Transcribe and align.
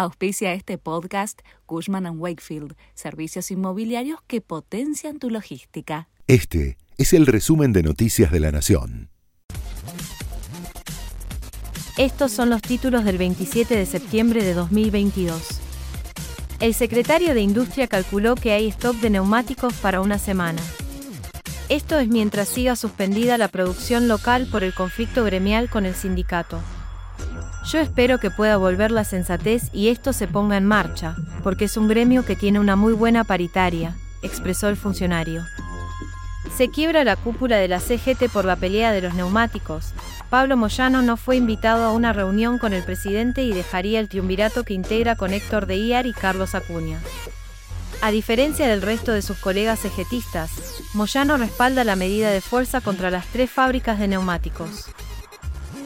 Auspicia 0.00 0.54
este 0.54 0.78
podcast 0.78 1.40
Cushman⁇ 1.66 2.04
Wakefield, 2.18 2.74
servicios 2.94 3.50
inmobiliarios 3.50 4.18
que 4.26 4.40
potencian 4.40 5.18
tu 5.18 5.28
logística. 5.28 6.08
Este 6.26 6.78
es 6.96 7.12
el 7.12 7.26
resumen 7.26 7.74
de 7.74 7.82
Noticias 7.82 8.32
de 8.32 8.40
la 8.40 8.50
Nación. 8.50 9.10
Estos 11.98 12.32
son 12.32 12.48
los 12.48 12.62
títulos 12.62 13.04
del 13.04 13.18
27 13.18 13.76
de 13.76 13.84
septiembre 13.84 14.42
de 14.42 14.54
2022. 14.54 15.60
El 16.60 16.72
secretario 16.72 17.34
de 17.34 17.42
Industria 17.42 17.86
calculó 17.86 18.36
que 18.36 18.52
hay 18.52 18.68
stock 18.68 18.96
de 18.96 19.10
neumáticos 19.10 19.74
para 19.74 20.00
una 20.00 20.18
semana. 20.18 20.62
Esto 21.68 21.98
es 21.98 22.08
mientras 22.08 22.48
siga 22.48 22.74
suspendida 22.74 23.36
la 23.36 23.48
producción 23.48 24.08
local 24.08 24.48
por 24.50 24.64
el 24.64 24.72
conflicto 24.72 25.24
gremial 25.24 25.68
con 25.68 25.84
el 25.84 25.94
sindicato. 25.94 26.58
Yo 27.64 27.78
espero 27.78 28.18
que 28.18 28.30
pueda 28.30 28.56
volver 28.56 28.90
la 28.90 29.04
sensatez 29.04 29.70
y 29.72 29.88
esto 29.88 30.12
se 30.12 30.26
ponga 30.26 30.56
en 30.56 30.66
marcha, 30.66 31.14
porque 31.42 31.66
es 31.66 31.76
un 31.76 31.88
gremio 31.88 32.24
que 32.24 32.36
tiene 32.36 32.58
una 32.58 32.74
muy 32.74 32.92
buena 32.92 33.24
paritaria, 33.24 33.94
expresó 34.22 34.68
el 34.68 34.76
funcionario. 34.76 35.42
Se 36.56 36.68
quiebra 36.68 37.04
la 37.04 37.16
cúpula 37.16 37.56
de 37.56 37.68
la 37.68 37.80
CGT 37.80 38.28
por 38.32 38.44
la 38.44 38.56
pelea 38.56 38.92
de 38.92 39.02
los 39.02 39.14
neumáticos. 39.14 39.92
Pablo 40.30 40.56
Moyano 40.56 41.02
no 41.02 41.16
fue 41.16 41.36
invitado 41.36 41.84
a 41.84 41.92
una 41.92 42.12
reunión 42.12 42.58
con 42.58 42.72
el 42.72 42.82
presidente 42.82 43.42
y 43.42 43.52
dejaría 43.52 44.00
el 44.00 44.08
triunvirato 44.08 44.64
que 44.64 44.74
integra 44.74 45.16
con 45.16 45.32
Héctor 45.32 45.66
de 45.66 45.76
Iar 45.76 46.06
y 46.06 46.12
Carlos 46.12 46.54
Acuña. 46.54 46.98
A 48.02 48.10
diferencia 48.10 48.66
del 48.66 48.80
resto 48.80 49.12
de 49.12 49.22
sus 49.22 49.36
colegas 49.38 49.80
CGTistas, 49.80 50.50
Moyano 50.94 51.36
respalda 51.36 51.84
la 51.84 51.96
medida 51.96 52.30
de 52.30 52.40
fuerza 52.40 52.80
contra 52.80 53.10
las 53.10 53.26
tres 53.26 53.50
fábricas 53.50 53.98
de 53.98 54.08
neumáticos. 54.08 54.86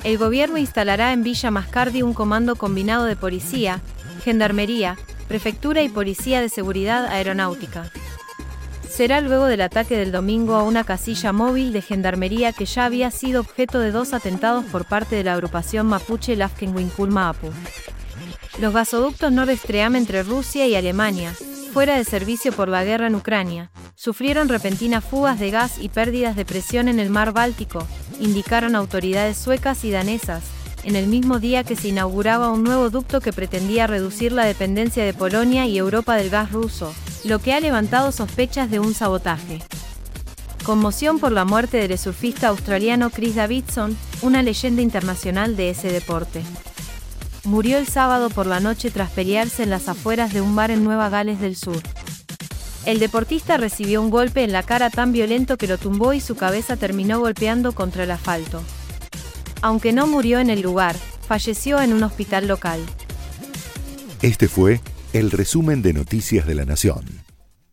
El 0.04 0.18
gobierno 0.18 0.58
instalará 0.58 1.14
en 1.14 1.22
Villa 1.22 1.50
Mascardi 1.50 2.02
un 2.02 2.12
comando 2.12 2.56
combinado 2.56 3.06
de 3.06 3.16
policía, 3.16 3.80
gendarmería, 4.22 4.98
prefectura 5.28 5.80
y 5.80 5.88
policía 5.88 6.42
de 6.42 6.50
seguridad 6.50 7.06
aeronáutica. 7.06 7.90
Será 8.86 9.22
luego 9.22 9.46
del 9.46 9.62
ataque 9.62 9.96
del 9.96 10.12
domingo 10.12 10.56
a 10.56 10.62
una 10.62 10.84
casilla 10.84 11.32
móvil 11.32 11.72
de 11.72 11.80
gendarmería 11.80 12.52
que 12.52 12.66
ya 12.66 12.84
había 12.84 13.10
sido 13.10 13.40
objeto 13.40 13.80
de 13.80 13.92
dos 13.92 14.12
atentados 14.12 14.66
por 14.66 14.84
parte 14.84 15.16
de 15.16 15.24
la 15.24 15.32
agrupación 15.32 15.86
mapuche 15.86 16.36
Lafkenwinkul 16.36 17.10
Maapu. 17.10 17.50
Los 18.60 18.74
gasoductos 18.74 19.32
Nord 19.32 19.56
Stream 19.56 19.96
entre 19.96 20.22
Rusia 20.22 20.66
y 20.66 20.74
Alemania, 20.74 21.32
fuera 21.72 21.96
de 21.96 22.04
servicio 22.04 22.52
por 22.52 22.68
la 22.68 22.84
guerra 22.84 23.06
en 23.06 23.14
Ucrania, 23.14 23.70
sufrieron 23.96 24.48
repentinas 24.48 25.04
fugas 25.04 25.38
de 25.38 25.50
gas 25.50 25.78
y 25.78 25.88
pérdidas 25.88 26.36
de 26.36 26.44
presión 26.44 26.88
en 26.88 26.98
el 26.98 27.10
mar 27.10 27.32
Báltico, 27.32 27.86
indicaron 28.20 28.76
autoridades 28.76 29.36
suecas 29.36 29.84
y 29.84 29.90
danesas, 29.90 30.42
en 30.84 30.96
el 30.96 31.06
mismo 31.06 31.38
día 31.38 31.64
que 31.64 31.76
se 31.76 31.88
inauguraba 31.88 32.50
un 32.50 32.62
nuevo 32.62 32.90
ducto 32.90 33.20
que 33.20 33.32
pretendía 33.32 33.86
reducir 33.86 34.32
la 34.32 34.44
dependencia 34.44 35.04
de 35.04 35.14
Polonia 35.14 35.66
y 35.66 35.78
Europa 35.78 36.16
del 36.16 36.30
gas 36.30 36.52
ruso, 36.52 36.94
lo 37.24 37.38
que 37.38 37.54
ha 37.54 37.60
levantado 37.60 38.12
sospechas 38.12 38.70
de 38.70 38.80
un 38.80 38.94
sabotaje. 38.94 39.62
Conmoción 40.64 41.18
por 41.18 41.32
la 41.32 41.44
muerte 41.44 41.86
del 41.86 41.98
surfista 41.98 42.48
australiano 42.48 43.10
Chris 43.10 43.34
Davidson, 43.34 43.96
una 44.22 44.42
leyenda 44.42 44.82
internacional 44.82 45.56
de 45.56 45.70
ese 45.70 45.92
deporte. 45.92 46.42
Murió 47.44 47.76
el 47.76 47.86
sábado 47.86 48.30
por 48.30 48.46
la 48.46 48.60
noche 48.60 48.90
tras 48.90 49.10
pelearse 49.10 49.62
en 49.62 49.70
las 49.70 49.88
afueras 49.88 50.32
de 50.32 50.40
un 50.40 50.56
bar 50.56 50.70
en 50.70 50.82
Nueva 50.82 51.10
Gales 51.10 51.40
del 51.40 51.56
Sur. 51.56 51.82
El 52.86 52.98
deportista 52.98 53.56
recibió 53.56 54.02
un 54.02 54.10
golpe 54.10 54.44
en 54.44 54.52
la 54.52 54.62
cara 54.62 54.90
tan 54.90 55.12
violento 55.12 55.56
que 55.56 55.66
lo 55.66 55.78
tumbó 55.78 56.12
y 56.12 56.20
su 56.20 56.36
cabeza 56.36 56.76
terminó 56.76 57.18
golpeando 57.18 57.72
contra 57.72 58.04
el 58.04 58.10
asfalto. 58.10 58.62
Aunque 59.62 59.92
no 59.92 60.06
murió 60.06 60.38
en 60.38 60.50
el 60.50 60.60
lugar, 60.60 60.94
falleció 61.26 61.80
en 61.80 61.94
un 61.94 62.02
hospital 62.02 62.46
local. 62.46 62.80
Este 64.20 64.48
fue 64.48 64.80
el 65.14 65.30
resumen 65.30 65.80
de 65.80 65.94
Noticias 65.94 66.46
de 66.46 66.54
la 66.54 66.66
Nación. 66.66 67.04